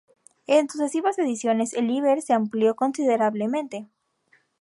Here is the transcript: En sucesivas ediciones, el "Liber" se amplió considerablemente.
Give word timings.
En 0.47 0.67
sucesivas 0.67 1.19
ediciones, 1.19 1.75
el 1.75 1.85
"Liber" 1.85 2.23
se 2.23 2.33
amplió 2.33 2.75
considerablemente. 2.75 3.87